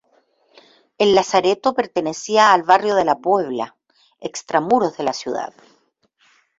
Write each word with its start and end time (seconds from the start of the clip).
El 0.97 1.13
lazareto 1.13 1.75
pertenecía 1.75 2.53
al 2.53 2.63
barrio 2.63 2.95
de 2.95 3.05
la 3.05 3.19
Puebla, 3.19 3.77
extramuros 4.19 4.97
de 4.97 5.03
la 5.03 5.13
ciudad. 5.13 5.53